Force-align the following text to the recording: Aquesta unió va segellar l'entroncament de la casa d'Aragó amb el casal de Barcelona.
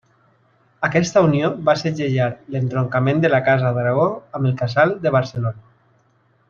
Aquesta 0.87 1.21
unió 1.25 1.51
va 1.67 1.75
segellar 1.81 2.31
l'entroncament 2.55 3.21
de 3.27 3.33
la 3.37 3.41
casa 3.51 3.73
d'Aragó 3.77 4.09
amb 4.41 4.53
el 4.53 4.57
casal 4.67 4.99
de 5.05 5.13
Barcelona. 5.19 5.67